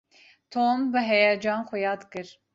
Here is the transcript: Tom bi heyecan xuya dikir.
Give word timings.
Tom 0.55 0.79
bi 0.95 1.03
heyecan 1.11 1.61
xuya 1.69 1.93
dikir. 2.01 2.35